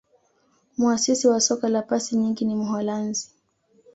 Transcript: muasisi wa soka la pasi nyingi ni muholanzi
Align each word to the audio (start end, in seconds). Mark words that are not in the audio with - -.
muasisi 0.77 1.27
wa 1.27 1.39
soka 1.41 1.69
la 1.69 1.81
pasi 1.81 2.15
nyingi 2.15 2.45
ni 2.45 2.55
muholanzi 2.55 3.29